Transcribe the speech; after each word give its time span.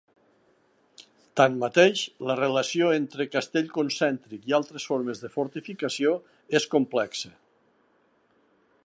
Tanmateix, 1.41 2.01
la 2.29 2.37
relació 2.39 2.89
entre 2.95 3.27
castell 3.35 3.69
concèntric 3.77 4.49
i 4.53 4.57
altres 4.61 4.89
formes 4.93 5.23
de 5.27 5.33
fortificació 5.37 6.15
és 6.61 6.67
complexa. 6.75 7.33